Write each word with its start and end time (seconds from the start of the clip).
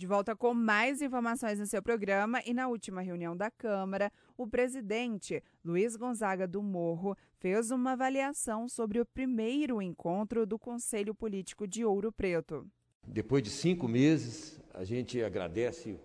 De 0.00 0.06
volta 0.06 0.34
com 0.34 0.54
mais 0.54 1.02
informações 1.02 1.58
no 1.58 1.66
seu 1.66 1.82
programa 1.82 2.40
e 2.46 2.54
na 2.54 2.68
última 2.68 3.02
reunião 3.02 3.36
da 3.36 3.50
Câmara, 3.50 4.10
o 4.34 4.46
presidente 4.46 5.44
Luiz 5.62 5.94
Gonzaga 5.94 6.48
do 6.48 6.62
Morro 6.62 7.14
fez 7.38 7.70
uma 7.70 7.92
avaliação 7.92 8.66
sobre 8.66 8.98
o 8.98 9.04
primeiro 9.04 9.82
encontro 9.82 10.46
do 10.46 10.58
Conselho 10.58 11.14
Político 11.14 11.68
de 11.68 11.84
Ouro 11.84 12.10
Preto. 12.10 12.66
Depois 13.06 13.42
de 13.42 13.50
cinco 13.50 13.86
meses, 13.86 14.58
a 14.72 14.84
gente 14.84 15.22
agradece 15.22 16.00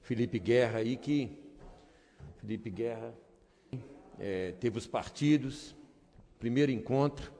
Felipe 0.00 0.38
Guerra 0.38 0.78
aí 0.78 0.96
que 0.96 1.38
Felipe 2.38 2.70
Guerra 2.70 3.14
é, 4.18 4.52
teve 4.52 4.78
os 4.78 4.86
partidos, 4.86 5.76
primeiro 6.38 6.72
encontro 6.72 7.30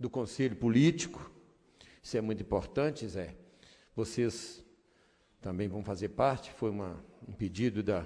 do 0.00 0.08
Conselho 0.08 0.56
Político. 0.56 1.30
Isso 2.02 2.16
é 2.16 2.22
muito 2.22 2.42
importante, 2.42 3.06
Zé. 3.06 3.36
Vocês 3.94 4.64
também 5.46 5.68
vão 5.68 5.84
fazer 5.84 6.08
parte, 6.08 6.50
foi 6.50 6.70
uma, 6.70 7.00
um 7.28 7.30
pedido 7.30 7.80
da. 7.80 8.04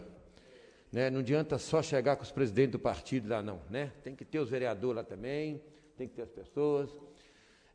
Né, 0.92 1.08
não 1.08 1.20
adianta 1.20 1.56
só 1.56 1.80
chegar 1.80 2.16
com 2.16 2.22
os 2.22 2.30
presidentes 2.30 2.72
do 2.72 2.78
partido 2.78 3.30
lá, 3.30 3.42
não. 3.42 3.62
Né? 3.70 3.90
Tem 4.04 4.14
que 4.14 4.26
ter 4.26 4.40
os 4.40 4.50
vereadores 4.50 4.96
lá 4.96 5.02
também, 5.02 5.58
tem 5.96 6.06
que 6.06 6.16
ter 6.16 6.20
as 6.20 6.30
pessoas, 6.30 6.90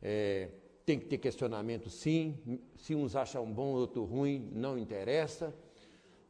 é, 0.00 0.50
tem 0.84 1.00
que 1.00 1.06
ter 1.06 1.18
questionamento 1.18 1.90
sim. 1.90 2.60
Se 2.76 2.94
uns 2.94 3.16
acham 3.16 3.44
bom, 3.52 3.72
outro 3.72 4.04
ruim, 4.04 4.48
não 4.54 4.78
interessa. 4.78 5.52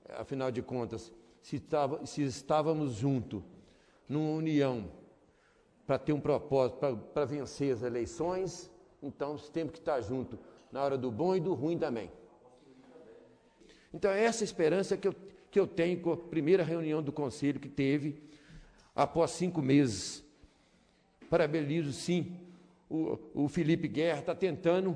Afinal 0.09 0.51
de 0.51 0.63
contas, 0.63 1.13
se, 1.43 1.61
tava, 1.61 2.07
se 2.07 2.23
estávamos 2.23 2.95
juntos, 2.95 3.43
numa 4.09 4.31
união, 4.31 4.91
para 5.87 5.99
ter 5.99 6.15
um 6.15 6.21
propósito, 6.21 6.79
para 7.13 7.25
vencer 7.27 7.75
as 7.75 7.83
eleições, 7.83 8.71
então 9.03 9.37
temos 9.53 9.73
que 9.75 9.79
estar 9.79 10.01
juntos 10.01 10.39
na 10.73 10.83
hora 10.83 10.97
do 10.97 11.11
bom 11.11 11.37
e 11.37 11.41
do 11.41 11.53
ruim 11.53 11.77
também. 11.77 12.11
Então, 13.97 14.11
é 14.11 14.25
essa 14.25 14.45
esperança 14.45 14.95
que 14.95 15.09
eu, 15.09 15.15
que 15.51 15.59
eu 15.59 15.67
tenho 15.67 15.99
com 16.03 16.13
a 16.13 16.17
primeira 16.19 16.63
reunião 16.63 17.03
do 17.03 17.11
conselho 17.11 17.59
que 17.59 17.69
teve 17.69 18.23
após 18.95 19.31
cinco 19.31 19.63
meses. 19.63 20.23
Parabenizo, 21.31 21.95
sim, 21.95 22.39
o, 22.91 23.19
o 23.33 23.49
Felipe 23.49 23.89
Guerra 23.89 24.19
está 24.19 24.35
tentando 24.35 24.95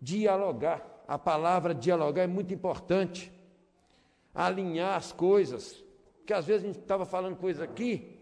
dialogar. 0.00 1.02
A 1.08 1.18
palavra 1.18 1.74
dialogar 1.74 2.22
é 2.22 2.28
muito 2.28 2.54
importante. 2.54 3.32
Alinhar 4.32 4.94
as 4.94 5.10
coisas. 5.10 5.84
Porque 6.18 6.32
às 6.32 6.46
vezes 6.46 6.62
a 6.62 6.66
gente 6.68 6.78
estava 6.78 7.04
falando 7.04 7.34
coisa 7.34 7.64
aqui, 7.64 8.16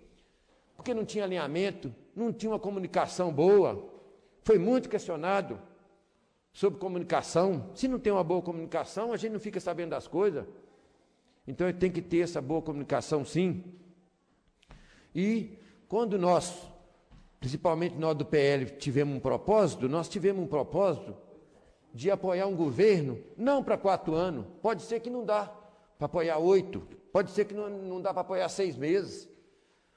porque 0.75 0.95
não 0.95 1.05
tinha 1.05 1.25
alinhamento, 1.25 1.95
não 2.17 2.33
tinha 2.33 2.51
uma 2.51 2.59
comunicação 2.59 3.31
boa. 3.31 3.91
Foi 4.43 4.59
muito 4.59 4.89
questionado 4.89 5.61
sobre 6.55 6.79
comunicação. 6.79 7.71
Se 7.75 7.89
não 7.89 7.99
tem 7.99 8.13
uma 8.13 8.25
boa 8.25 8.41
comunicação, 8.41 9.13
a 9.13 9.17
gente 9.17 9.33
não 9.33 9.41
fica 9.41 9.61
sabendo 9.61 9.91
das 9.91 10.07
coisas. 10.07 10.47
Então 11.47 11.71
tem 11.73 11.91
que 11.91 12.01
ter 12.01 12.21
essa 12.21 12.41
boa 12.41 12.63
comunicação, 12.63 13.25
sim. 13.25 13.63
E 15.15 15.59
quando 15.89 16.17
nós, 16.17 16.67
principalmente 17.41 17.97
nós 17.97 18.17
do 18.17 18.25
PL, 18.25 18.71
tivemos 18.71 19.17
um 19.17 19.21
propósito, 19.21 19.89
nós 19.89 20.09
tivemos 20.09 20.43
um 20.43 20.47
propósito 20.47 21.15
de 21.93 22.11
apoiar 22.11 22.47
um 22.47 22.57
governo, 22.57 23.19
não 23.37 23.63
para 23.63 23.77
quatro 23.77 24.15
anos, 24.15 24.47
pode 24.63 24.83
ser 24.83 25.01
que 25.01 25.11
não 25.11 25.25
dá 25.25 25.53
para 25.99 26.07
apoiar 26.07 26.39
oito, 26.39 26.81
pode 27.13 27.31
ser 27.33 27.45
que 27.45 27.55
não, 27.55 27.69
não 27.69 28.01
dá 28.01 28.13
para 28.13 28.23
apoiar 28.23 28.49
seis 28.49 28.77
meses, 28.77 29.29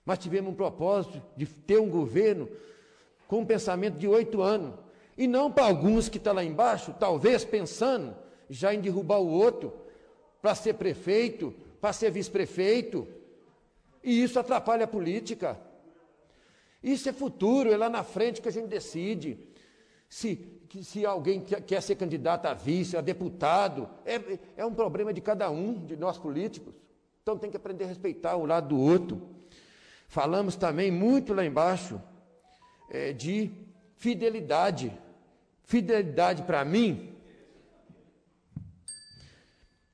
mas 0.04 0.20
tivemos 0.20 0.52
um 0.52 0.56
propósito 0.56 1.22
de 1.36 1.46
ter 1.46 1.80
um 1.80 1.90
governo 1.90 2.50
com 3.28 3.40
um 3.40 3.46
pensamento 3.46 3.98
de 3.98 4.08
oito 4.08 4.42
anos, 4.42 4.76
e 5.18 5.28
não 5.28 5.52
para 5.52 5.66
alguns 5.66 6.08
que 6.08 6.18
estão 6.18 6.36
tá 6.36 6.42
lá 6.42 6.44
embaixo, 6.44 6.96
talvez 7.00 7.44
pensando 7.44 8.16
já 8.50 8.74
em 8.74 8.80
derrubar 8.80 9.20
o 9.20 9.28
outro, 9.28 9.74
para 10.42 10.54
ser 10.54 10.76
prefeito, 10.76 11.54
para 11.82 11.92
ser 11.92 12.12
vice-prefeito. 12.12 13.08
E 14.04 14.24
isso 14.24 14.40
atrapalha 14.40 14.86
a 14.86 14.88
política. 14.88 15.60
Isso 16.82 17.10
é 17.10 17.14
futuro, 17.14 17.72
é 17.72 17.78
lá 17.78 17.90
na 17.90 18.04
frente 18.04 18.42
que 18.42 18.48
a 18.48 18.52
gente 18.52 18.68
decide. 18.68 19.38
Se, 20.08 20.62
se 20.84 21.06
alguém 21.06 21.42
quer, 21.42 21.82
ser 21.82 21.96
candidato 21.96 22.46
a 22.46 22.54
vice, 22.54 22.96
a 22.96 23.02
deputado, 23.02 23.90
é, 24.06 24.40
é 24.56 24.66
um 24.66 24.74
problema 24.74 25.12
de 25.12 25.20
cada 25.20 25.50
um, 25.50 25.74
de 25.86 25.98
nós 25.98 26.18
políticos. 26.18 26.74
Então 27.22 27.38
tem 27.38 27.50
que 27.50 27.58
aprender 27.58 27.84
a 27.84 27.88
respeitar 27.88 28.38
o 28.38 28.46
lado 28.46 28.70
do 28.70 28.80
outro. 28.80 29.22
Falamos 30.08 30.56
também 30.56 30.90
muito 30.92 31.34
lá 31.34 31.44
embaixo 31.44 32.02
é, 32.90 33.12
de 33.12 33.52
fidelidade. 33.98 34.98
Fidelidade 35.68 36.44
para 36.44 36.64
mim, 36.64 37.14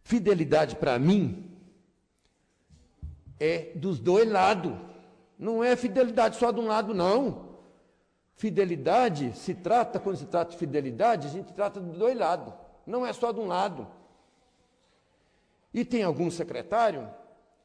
fidelidade 0.04 0.76
para 0.76 1.00
mim 1.00 1.52
é 3.40 3.72
dos 3.74 3.98
dois 3.98 4.32
lados. 4.32 4.72
Não 5.36 5.64
é 5.64 5.76
fidelidade 5.76 6.36
só 6.36 6.52
de 6.52 6.60
um 6.60 6.68
lado, 6.68 6.94
não. 6.94 7.58
Fidelidade 8.36 9.36
se 9.36 9.56
trata, 9.56 10.00
quando 10.00 10.18
se 10.18 10.28
trata 10.28 10.52
de 10.52 10.58
fidelidade, 10.58 11.26
a 11.26 11.32
gente 11.32 11.52
trata 11.52 11.80
dos 11.80 11.98
dois 11.98 12.16
lados. 12.16 12.54
Não 12.86 13.04
é 13.04 13.12
só 13.12 13.32
de 13.32 13.40
um 13.40 13.48
lado. 13.48 13.88
E 15.74 15.84
tem 15.84 16.04
algum 16.04 16.30
secretário, 16.30 17.10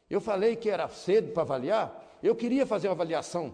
eu 0.08 0.18
falei 0.18 0.56
que 0.56 0.70
era 0.70 0.88
cedo 0.88 1.32
para 1.34 1.42
avaliar, 1.42 2.18
eu 2.22 2.34
queria 2.34 2.64
fazer 2.64 2.88
uma 2.88 2.94
avaliação 2.94 3.52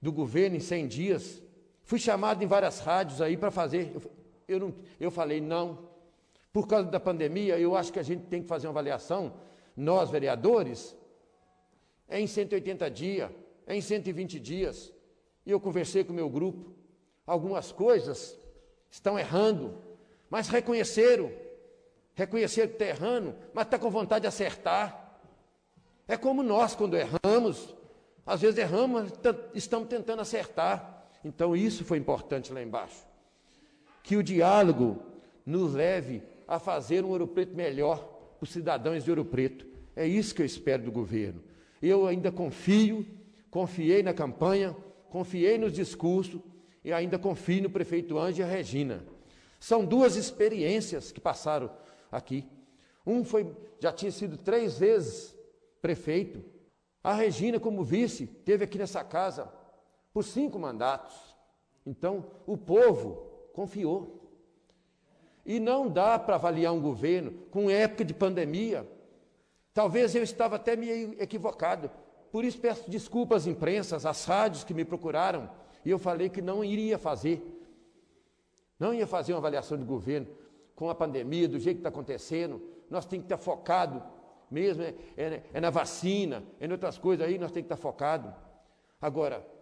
do 0.00 0.10
governo 0.10 0.56
em 0.56 0.60
100 0.60 0.88
dias, 0.88 1.45
Fui 1.86 2.00
chamado 2.00 2.42
em 2.42 2.48
várias 2.48 2.80
rádios 2.80 3.22
aí 3.22 3.36
para 3.36 3.52
fazer. 3.52 3.92
Eu, 3.94 4.02
eu, 4.48 4.60
não, 4.60 4.74
eu 4.98 5.08
falei, 5.08 5.40
não. 5.40 5.88
Por 6.52 6.66
causa 6.66 6.90
da 6.90 6.98
pandemia, 6.98 7.60
eu 7.60 7.76
acho 7.76 7.92
que 7.92 8.00
a 8.00 8.02
gente 8.02 8.26
tem 8.26 8.42
que 8.42 8.48
fazer 8.48 8.66
uma 8.66 8.72
avaliação, 8.72 9.34
nós, 9.76 10.10
vereadores, 10.10 10.96
é 12.08 12.20
em 12.20 12.26
180 12.26 12.90
dias, 12.90 13.30
é 13.68 13.76
em 13.76 13.80
120 13.80 14.40
dias. 14.40 14.92
E 15.44 15.50
eu 15.52 15.60
conversei 15.60 16.02
com 16.02 16.12
o 16.12 16.16
meu 16.16 16.28
grupo. 16.28 16.74
Algumas 17.24 17.70
coisas 17.70 18.36
estão 18.90 19.16
errando, 19.16 19.78
mas 20.28 20.48
reconheceram. 20.48 21.30
Reconheceram 22.16 22.68
que 22.68 22.74
está 22.74 22.86
errando, 22.86 23.32
mas 23.54 23.64
está 23.64 23.78
com 23.78 23.90
vontade 23.90 24.22
de 24.22 24.26
acertar. 24.26 25.20
É 26.08 26.16
como 26.16 26.42
nós, 26.42 26.74
quando 26.74 26.96
erramos, 26.96 27.76
às 28.24 28.40
vezes 28.40 28.58
erramos, 28.58 29.02
mas 29.02 29.36
estamos 29.54 29.88
tentando 29.88 30.20
acertar. 30.20 30.95
Então, 31.26 31.56
isso 31.56 31.84
foi 31.84 31.98
importante 31.98 32.52
lá 32.52 32.62
embaixo. 32.62 33.04
Que 34.04 34.16
o 34.16 34.22
diálogo 34.22 35.02
nos 35.44 35.74
leve 35.74 36.22
a 36.46 36.60
fazer 36.60 37.04
um 37.04 37.08
Ouro 37.08 37.26
Preto 37.26 37.56
melhor 37.56 37.98
para 38.38 38.44
os 38.44 38.50
cidadãos 38.50 39.02
de 39.02 39.10
Ouro 39.10 39.24
Preto. 39.24 39.66
É 39.96 40.06
isso 40.06 40.32
que 40.32 40.40
eu 40.40 40.46
espero 40.46 40.84
do 40.84 40.92
governo. 40.92 41.42
Eu 41.82 42.06
ainda 42.06 42.30
confio, 42.30 43.04
confiei 43.50 44.04
na 44.04 44.14
campanha, 44.14 44.76
confiei 45.10 45.58
nos 45.58 45.72
discursos 45.72 46.40
e 46.84 46.92
ainda 46.92 47.18
confio 47.18 47.64
no 47.64 47.70
prefeito 47.70 48.16
Anjo 48.16 48.40
e 48.40 48.44
a 48.44 48.46
Regina. 48.46 49.04
São 49.58 49.84
duas 49.84 50.14
experiências 50.14 51.10
que 51.10 51.20
passaram 51.20 51.68
aqui. 52.12 52.46
Um 53.04 53.24
foi, 53.24 53.52
já 53.80 53.92
tinha 53.92 54.12
sido 54.12 54.36
três 54.36 54.78
vezes 54.78 55.36
prefeito. 55.82 56.40
A 57.02 57.14
Regina, 57.14 57.58
como 57.58 57.82
vice, 57.82 58.26
teve 58.26 58.62
aqui 58.62 58.78
nessa 58.78 59.02
casa 59.02 59.52
por 60.16 60.24
cinco 60.24 60.58
mandatos. 60.58 61.14
Então, 61.84 62.24
o 62.46 62.56
povo 62.56 63.50
confiou. 63.52 64.32
E 65.44 65.60
não 65.60 65.90
dá 65.90 66.18
para 66.18 66.36
avaliar 66.36 66.72
um 66.72 66.80
governo 66.80 67.32
com 67.50 67.68
época 67.68 68.02
de 68.02 68.14
pandemia. 68.14 68.90
Talvez 69.74 70.14
eu 70.14 70.22
estava 70.22 70.56
até 70.56 70.74
meio 70.74 71.22
equivocado. 71.22 71.90
Por 72.32 72.46
isso 72.46 72.58
peço 72.58 72.90
desculpas 72.90 73.42
às 73.42 73.46
imprensas, 73.46 74.06
às 74.06 74.24
rádios 74.24 74.64
que 74.64 74.72
me 74.72 74.86
procuraram. 74.86 75.50
E 75.84 75.90
eu 75.90 75.98
falei 75.98 76.30
que 76.30 76.40
não 76.40 76.64
iria 76.64 76.98
fazer. 76.98 77.42
Não 78.78 78.94
ia 78.94 79.06
fazer 79.06 79.34
uma 79.34 79.40
avaliação 79.40 79.76
de 79.76 79.84
governo 79.84 80.28
com 80.74 80.88
a 80.88 80.94
pandemia, 80.94 81.46
do 81.46 81.58
jeito 81.58 81.76
que 81.76 81.80
está 81.80 81.90
acontecendo. 81.90 82.62
Nós 82.88 83.04
temos 83.04 83.26
que 83.26 83.34
estar 83.34 83.44
focado 83.44 84.02
mesmo, 84.50 84.82
é, 84.82 84.94
é, 85.14 85.42
é 85.52 85.60
na 85.60 85.68
vacina, 85.68 86.42
é 86.58 86.64
em 86.66 86.72
outras 86.72 86.96
coisas 86.96 87.26
aí, 87.26 87.36
nós 87.36 87.52
temos 87.52 87.68
que 87.68 87.74
estar 87.74 87.76
focado. 87.76 88.34
Agora, 88.98 89.55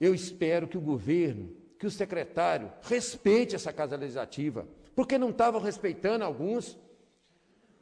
eu 0.00 0.14
espero 0.14 0.66
que 0.66 0.78
o 0.78 0.80
governo, 0.80 1.54
que 1.78 1.86
o 1.86 1.90
secretário 1.90 2.72
respeite 2.82 3.54
essa 3.54 3.72
casa 3.72 3.96
legislativa, 3.96 4.66
porque 4.94 5.18
não 5.18 5.30
estavam 5.30 5.60
respeitando 5.60 6.24
alguns. 6.24 6.78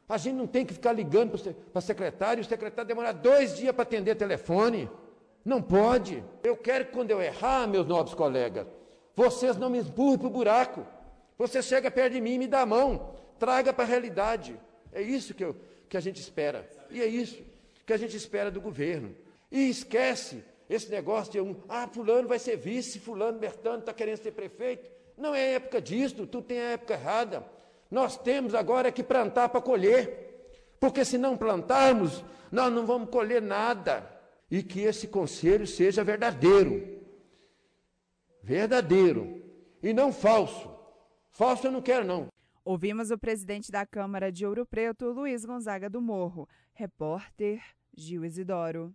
A 0.07 0.17
gente 0.17 0.35
não 0.35 0.47
tem 0.47 0.65
que 0.65 0.73
ficar 0.73 0.91
ligando 0.91 1.37
para 1.71 1.79
o 1.79 1.81
secretário, 1.81 2.41
o 2.41 2.45
secretário 2.45 2.87
demorar 2.87 3.13
dois 3.13 3.55
dias 3.55 3.73
para 3.73 3.83
atender 3.83 4.15
telefone. 4.15 4.89
Não 5.45 5.61
pode. 5.61 6.23
Eu 6.43 6.57
quero 6.57 6.85
que 6.85 6.91
quando 6.91 7.11
eu 7.11 7.21
errar, 7.21 7.67
meus 7.67 7.87
nobres 7.87 8.13
colegas, 8.13 8.67
vocês 9.15 9.55
não 9.55 9.69
me 9.69 9.79
empurrem 9.79 10.17
para 10.17 10.27
o 10.27 10.31
buraco. 10.31 10.85
Você 11.37 11.61
chega 11.61 11.89
perto 11.89 12.13
de 12.13 12.21
mim 12.21 12.33
e 12.33 12.39
me 12.39 12.47
dá 12.47 12.61
a 12.61 12.65
mão. 12.65 13.15
Traga 13.37 13.71
para 13.71 13.85
a 13.85 13.87
realidade. 13.87 14.59
É 14.91 15.01
isso 15.01 15.33
que, 15.33 15.43
eu, 15.43 15.55
que 15.87 15.95
a 15.95 15.99
gente 16.01 16.19
espera. 16.19 16.69
E 16.89 17.01
é 17.01 17.05
isso 17.05 17.41
que 17.85 17.93
a 17.93 17.97
gente 17.97 18.15
espera 18.15 18.51
do 18.51 18.59
governo. 18.59 19.15
E 19.51 19.69
esquece 19.69 20.43
esse 20.69 20.91
negócio 20.91 21.31
de 21.31 21.41
um, 21.41 21.55
ah, 21.67 21.87
fulano 21.87 22.27
vai 22.27 22.37
ser 22.37 22.55
vice, 22.55 22.99
fulano, 22.99 23.39
Bertano 23.39 23.79
está 23.79 23.91
querendo 23.91 24.17
ser 24.17 24.31
prefeito. 24.31 24.87
Não 25.17 25.33
é 25.33 25.53
época 25.53 25.81
disso, 25.81 26.27
tu 26.27 26.41
tem 26.43 26.59
a 26.59 26.71
época 26.71 26.93
errada. 26.93 27.43
Nós 27.89 28.15
temos 28.15 28.53
agora 28.53 28.91
que 28.91 29.01
plantar 29.01 29.49
para 29.49 29.61
colher, 29.61 30.75
porque 30.79 31.03
se 31.03 31.17
não 31.17 31.35
plantarmos, 31.35 32.23
nós 32.51 32.71
não 32.71 32.85
vamos 32.85 33.09
colher 33.09 33.41
nada. 33.41 34.07
E 34.51 34.61
que 34.63 34.81
esse 34.81 35.07
conselho 35.07 35.65
seja 35.65 36.03
verdadeiro. 36.03 37.03
Verdadeiro. 38.43 39.43
E 39.81 39.91
não 39.91 40.13
falso. 40.13 40.69
Falso 41.31 41.67
eu 41.67 41.71
não 41.71 41.81
quero, 41.81 42.05
não. 42.05 42.27
Ouvimos 42.63 43.11
o 43.11 43.17
presidente 43.17 43.71
da 43.71 43.85
Câmara 43.85 44.31
de 44.31 44.45
Ouro 44.45 44.65
Preto, 44.65 45.09
Luiz 45.11 45.45
Gonzaga 45.45 45.89
do 45.89 46.01
Morro. 46.01 46.47
Repórter 46.73 47.61
Gil 47.95 48.25
Isidoro. 48.25 48.93